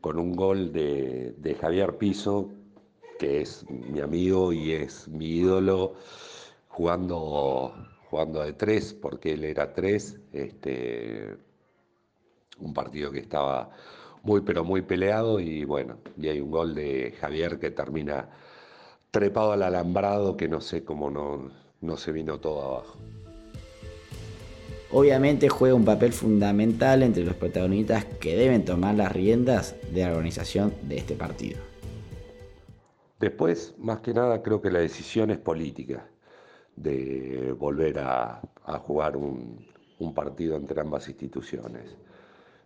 con 0.00 0.18
un 0.18 0.32
gol 0.34 0.72
de, 0.72 1.56
Javier 1.60 1.96
Piso, 1.96 2.50
que 3.18 3.40
es 3.40 3.68
mi 3.68 4.00
amigo 4.00 4.52
y 4.52 4.72
es 4.72 5.08
mi 5.08 5.26
ídolo, 5.26 5.94
jugando, 6.68 7.74
jugando 8.08 8.42
de 8.42 8.52
tres, 8.52 8.94
porque 8.94 9.32
él 9.32 9.44
era 9.44 9.72
tres, 9.72 10.20
este, 10.32 11.36
un 12.60 12.72
partido 12.72 13.10
que 13.10 13.18
estaba 13.18 13.70
muy 14.22 14.40
pero 14.42 14.64
muy 14.64 14.82
peleado 14.82 15.40
y 15.40 15.64
bueno, 15.64 15.98
y 16.16 16.28
hay 16.28 16.40
un 16.40 16.50
gol 16.50 16.74
de 16.74 17.14
Javier 17.20 17.58
que 17.58 17.70
termina 17.70 18.28
trepado 19.10 19.52
al 19.52 19.62
alambrado 19.62 20.36
que 20.36 20.48
no 20.48 20.60
sé 20.60 20.84
cómo 20.84 21.10
no, 21.10 21.50
no 21.80 21.96
se 21.96 22.12
vino 22.12 22.38
todo 22.38 22.62
abajo. 22.62 22.98
Obviamente 24.90 25.50
juega 25.50 25.74
un 25.74 25.84
papel 25.84 26.12
fundamental 26.12 27.02
entre 27.02 27.22
los 27.22 27.34
protagonistas 27.34 28.06
que 28.06 28.36
deben 28.36 28.64
tomar 28.64 28.94
las 28.94 29.12
riendas 29.12 29.76
de 29.92 30.02
la 30.02 30.12
organización 30.12 30.72
de 30.82 30.96
este 30.96 31.14
partido. 31.14 31.58
Después, 33.20 33.74
más 33.78 34.00
que 34.00 34.14
nada, 34.14 34.42
creo 34.42 34.62
que 34.62 34.70
la 34.70 34.78
decisión 34.78 35.30
es 35.30 35.38
política 35.38 36.08
de 36.76 37.54
volver 37.58 37.98
a, 37.98 38.40
jugar 38.86 39.16
un, 39.16 39.66
partido 40.14 40.56
entre 40.56 40.80
ambas 40.80 41.08
instituciones. 41.08 41.96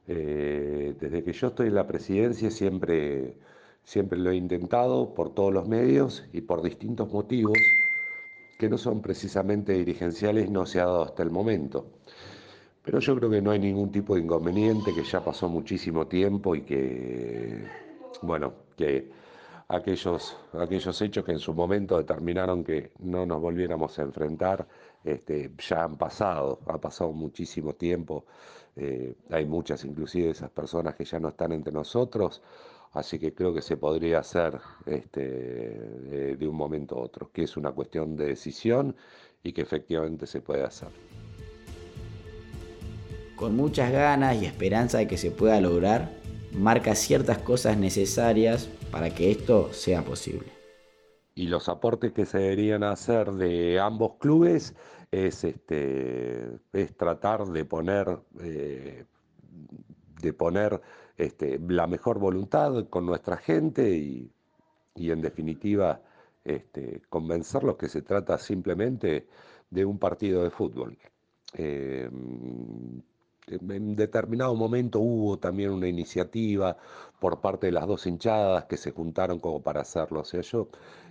Eh, 0.06 0.94
desde 1.00 1.24
que 1.24 1.32
yo 1.32 1.48
estoy 1.48 1.68
en 1.68 1.74
la 1.74 1.86
presidencia 1.86 2.50
siempre, 2.50 3.36
siempre 3.84 4.18
lo 4.18 4.30
he 4.30 4.36
intentado 4.36 5.14
por 5.14 5.34
todos 5.34 5.52
los 5.52 5.66
medios 5.66 6.24
y 6.32 6.42
por 6.42 6.62
distintos 6.62 7.10
motivos 7.10 7.56
que 8.58 8.68
no 8.68 8.78
son 8.78 9.00
precisamente 9.02 9.72
dirigenciales 9.72 10.50
no 10.50 10.66
se 10.66 10.80
ha 10.80 10.84
dado 10.84 11.02
hasta 11.02 11.22
el 11.22 11.30
momento. 11.30 11.86
Pero 12.84 12.98
yo 12.98 13.16
creo 13.16 13.30
que 13.30 13.40
no 13.40 13.52
hay 13.52 13.58
ningún 13.60 13.92
tipo 13.92 14.14
de 14.14 14.22
inconveniente, 14.22 14.92
que 14.94 15.04
ya 15.04 15.24
pasó 15.24 15.48
muchísimo 15.48 16.06
tiempo 16.06 16.54
y 16.56 16.62
que, 16.62 17.64
bueno, 18.22 18.52
que 18.76 19.10
aquellos, 19.68 20.36
aquellos 20.52 21.00
hechos 21.00 21.24
que 21.24 21.32
en 21.32 21.38
su 21.38 21.54
momento 21.54 21.96
determinaron 21.96 22.64
que 22.64 22.92
no 22.98 23.24
nos 23.24 23.40
volviéramos 23.40 23.98
a 23.98 24.02
enfrentar, 24.02 24.66
este, 25.04 25.52
ya 25.58 25.84
han 25.84 25.96
pasado, 25.96 26.60
ha 26.66 26.78
pasado 26.78 27.12
muchísimo 27.12 27.74
tiempo, 27.74 28.26
eh, 28.76 29.14
hay 29.30 29.46
muchas 29.46 29.84
inclusive 29.84 30.30
esas 30.30 30.50
personas 30.50 30.94
que 30.94 31.04
ya 31.04 31.20
no 31.20 31.28
están 31.28 31.52
entre 31.52 31.72
nosotros, 31.72 32.42
Así 32.92 33.18
que 33.18 33.34
creo 33.34 33.54
que 33.54 33.62
se 33.62 33.78
podría 33.78 34.18
hacer 34.18 34.60
este, 34.84 35.20
de, 35.22 36.48
un 36.48 36.54
momento 36.54 36.96
a 36.96 37.02
otro, 37.02 37.30
que 37.32 37.44
es 37.44 37.56
una 37.56 37.72
cuestión 37.72 38.16
de 38.16 38.26
decisión 38.26 38.94
y 39.42 39.52
que 39.52 39.62
efectivamente 39.62 40.26
se 40.26 40.42
puede 40.42 40.62
hacer. 40.62 40.88
Con 43.34 43.56
muchas 43.56 43.90
ganas 43.90 44.40
y 44.40 44.44
esperanza 44.44 44.98
de 44.98 45.06
que 45.06 45.16
se 45.16 45.30
pueda 45.30 45.60
lograr, 45.60 46.10
marca 46.52 46.94
ciertas 46.94 47.38
cosas 47.38 47.78
necesarias 47.78 48.68
para 48.90 49.10
que 49.10 49.30
esto 49.30 49.72
sea 49.72 50.02
posible. 50.04 50.48
Y 51.34 51.46
los 51.46 51.70
aportes 51.70 52.12
que 52.12 52.26
se 52.26 52.38
deberían 52.38 52.84
hacer 52.84 53.32
de 53.32 53.80
ambos 53.80 54.16
clubes 54.20 54.74
es, 55.10 55.44
este, 55.44 56.46
es 56.74 56.94
tratar 56.94 57.46
de 57.46 57.64
poner, 57.64 58.18
eh, 58.40 59.06
de 60.20 60.32
poner 60.34 60.82
este, 61.22 61.60
la 61.68 61.86
mejor 61.86 62.18
voluntad 62.18 62.88
con 62.88 63.06
nuestra 63.06 63.36
gente 63.36 63.96
y, 63.96 64.30
en 64.96 65.20
definitiva 65.20 66.00
este, 66.44 67.02
convencerlos 67.08 67.76
que 67.76 67.88
se 67.88 68.02
trata 68.02 68.36
simplemente 68.38 69.28
de 69.70 69.84
un 69.84 69.98
partido 69.98 70.42
de 70.42 70.50
fútbol. 70.50 70.98
Eh, 71.54 72.08
en 73.48 73.96
determinado 73.96 74.54
momento 74.54 75.00
hubo 75.00 75.38
también 75.38 75.70
una 75.70 75.88
iniciativa 75.88 76.76
por 77.20 77.40
parte 77.40 77.66
de 77.66 77.72
las 77.72 77.86
dos 77.86 78.06
hinchadas 78.06 78.64
que 78.64 78.76
se 78.76 78.90
juntaron 78.90 79.38
como 79.38 79.62
para 79.62 79.82
hacerlo. 79.82 80.20
O 80.20 80.24
sea, 80.24 80.40
yo 80.40 80.68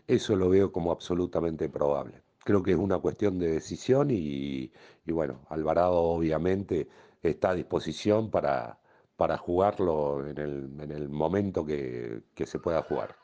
eso 0.07 0.35
lo 0.35 0.49
veo 0.49 0.71
como 0.71 0.91
absolutamente 0.91 1.69
probable. 1.69 2.21
Creo 2.43 2.63
que 2.63 2.71
es 2.71 2.77
una 2.77 2.99
cuestión 2.99 3.39
de 3.39 3.51
decisión 3.51 4.09
y 4.11 4.71
bueno, 5.05 5.41
Alvarado 5.49 6.01
obviamente 6.01 6.87
está 7.21 7.51
a 7.51 7.55
disposición 7.55 8.31
para, 8.31 8.80
para 9.21 9.37
jugarlo 9.37 10.27
en 10.27 10.39
el, 10.39 11.07
momento 11.07 11.63
que, 11.63 12.23
se 12.43 12.57
pueda 12.57 12.81
jugar. 12.81 13.15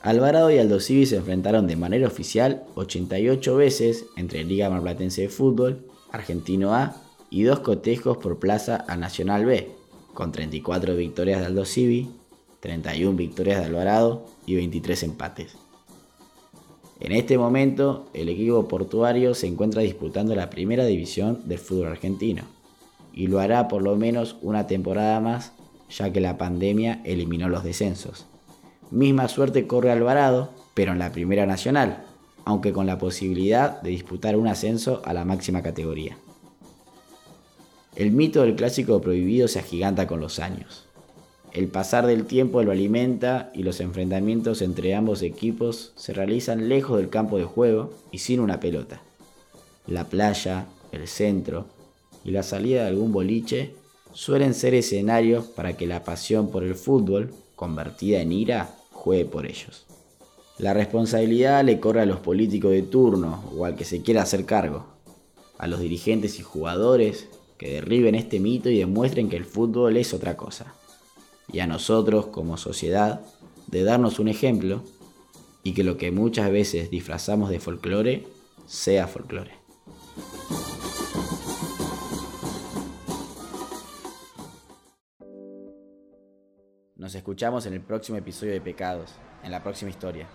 Alvarado 0.00 0.50
y 0.50 0.58
Aldo 0.58 0.80
Civi 0.80 1.06
se 1.06 1.18
enfrentaron 1.18 1.68
de 1.68 1.76
manera 1.76 2.08
oficial 2.08 2.64
88 2.74 3.54
veces 3.54 4.06
entre 4.16 4.42
Liga 4.42 4.68
Marplatense 4.70 5.22
de 5.22 5.28
Fútbol, 5.28 5.86
Argentino 6.10 6.74
A 6.74 6.96
y 7.30 7.44
dos 7.44 7.60
cotejos 7.60 8.16
por 8.16 8.40
plaza 8.40 8.84
a 8.88 8.96
Nacional 8.96 9.44
B, 9.44 9.70
con 10.14 10.32
34 10.32 10.96
victorias 10.96 11.38
de 11.38 11.46
Aldo 11.46 11.64
Civi 11.64 12.21
31 12.62 13.16
victorias 13.16 13.58
de 13.58 13.66
Alvarado 13.66 14.24
y 14.46 14.54
23 14.54 15.02
empates. 15.02 15.56
En 17.00 17.10
este 17.10 17.36
momento, 17.36 18.06
el 18.14 18.28
equipo 18.28 18.68
portuario 18.68 19.34
se 19.34 19.48
encuentra 19.48 19.82
disputando 19.82 20.36
la 20.36 20.48
primera 20.48 20.84
división 20.84 21.40
del 21.48 21.58
fútbol 21.58 21.88
argentino 21.88 22.44
y 23.12 23.26
lo 23.26 23.40
hará 23.40 23.66
por 23.66 23.82
lo 23.82 23.96
menos 23.96 24.36
una 24.42 24.68
temporada 24.68 25.18
más, 25.18 25.50
ya 25.90 26.12
que 26.12 26.20
la 26.20 26.38
pandemia 26.38 27.02
eliminó 27.04 27.48
los 27.48 27.64
descensos. 27.64 28.26
Misma 28.92 29.26
suerte 29.26 29.66
corre 29.66 29.90
Alvarado, 29.90 30.50
pero 30.74 30.92
en 30.92 31.00
la 31.00 31.10
Primera 31.10 31.46
Nacional, 31.46 32.04
aunque 32.44 32.72
con 32.72 32.86
la 32.86 32.98
posibilidad 32.98 33.82
de 33.82 33.90
disputar 33.90 34.36
un 34.36 34.46
ascenso 34.46 35.02
a 35.04 35.12
la 35.12 35.24
máxima 35.24 35.62
categoría. 35.62 36.16
El 37.96 38.12
mito 38.12 38.42
del 38.42 38.54
clásico 38.54 39.00
prohibido 39.00 39.48
se 39.48 39.58
agiganta 39.58 40.06
con 40.06 40.20
los 40.20 40.38
años. 40.38 40.86
El 41.54 41.68
pasar 41.68 42.06
del 42.06 42.24
tiempo 42.24 42.62
lo 42.62 42.72
alimenta 42.72 43.50
y 43.54 43.62
los 43.62 43.80
enfrentamientos 43.80 44.62
entre 44.62 44.94
ambos 44.94 45.20
equipos 45.20 45.92
se 45.96 46.14
realizan 46.14 46.70
lejos 46.70 46.96
del 46.96 47.10
campo 47.10 47.36
de 47.36 47.44
juego 47.44 47.92
y 48.10 48.18
sin 48.18 48.40
una 48.40 48.58
pelota. 48.58 49.02
La 49.86 50.08
playa, 50.08 50.66
el 50.92 51.06
centro 51.08 51.66
y 52.24 52.30
la 52.30 52.42
salida 52.42 52.82
de 52.82 52.88
algún 52.88 53.12
boliche 53.12 53.74
suelen 54.14 54.54
ser 54.54 54.74
escenarios 54.74 55.44
para 55.44 55.76
que 55.76 55.86
la 55.86 56.04
pasión 56.04 56.50
por 56.50 56.64
el 56.64 56.74
fútbol, 56.74 57.34
convertida 57.54 58.22
en 58.22 58.32
ira, 58.32 58.74
juegue 58.90 59.26
por 59.26 59.44
ellos. 59.44 59.84
La 60.58 60.72
responsabilidad 60.72 61.64
le 61.64 61.80
corre 61.80 62.00
a 62.00 62.06
los 62.06 62.20
políticos 62.20 62.70
de 62.70 62.82
turno 62.82 63.44
o 63.54 63.66
al 63.66 63.74
que 63.76 63.84
se 63.84 64.00
quiera 64.00 64.22
hacer 64.22 64.46
cargo, 64.46 64.86
a 65.58 65.66
los 65.66 65.80
dirigentes 65.80 66.38
y 66.38 66.42
jugadores 66.42 67.28
que 67.58 67.74
derriben 67.74 68.14
este 68.14 68.40
mito 68.40 68.70
y 68.70 68.78
demuestren 68.78 69.28
que 69.28 69.36
el 69.36 69.44
fútbol 69.44 69.96
es 69.96 70.14
otra 70.14 70.36
cosa, 70.36 70.74
y 71.52 71.60
a 71.60 71.66
nosotros 71.66 72.26
como 72.26 72.56
sociedad 72.56 73.20
de 73.66 73.84
darnos 73.84 74.18
un 74.18 74.28
ejemplo 74.28 74.82
y 75.62 75.74
que 75.74 75.84
lo 75.84 75.96
que 75.96 76.10
muchas 76.10 76.50
veces 76.50 76.90
disfrazamos 76.90 77.50
de 77.50 77.60
folclore 77.60 78.26
sea 78.66 79.06
folclore. 79.06 79.52
Nos 86.96 87.14
escuchamos 87.14 87.66
en 87.66 87.74
el 87.74 87.80
próximo 87.80 88.16
episodio 88.16 88.52
de 88.52 88.60
Pecados, 88.60 89.10
en 89.42 89.50
la 89.50 89.62
próxima 89.62 89.90
historia. 89.90 90.28